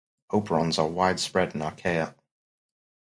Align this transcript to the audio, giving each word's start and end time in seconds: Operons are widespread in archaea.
Operons 0.31 0.79
are 0.79 0.87
widespread 0.87 1.53
in 1.53 1.61
archaea. 1.61 2.15